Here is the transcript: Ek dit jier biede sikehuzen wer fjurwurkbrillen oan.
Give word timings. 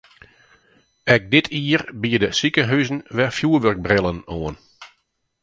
Ek 1.15 1.23
dit 1.33 1.47
jier 1.61 1.83
biede 2.01 2.29
sikehuzen 2.39 2.99
wer 3.15 3.31
fjurwurkbrillen 3.37 4.19
oan. 4.35 4.55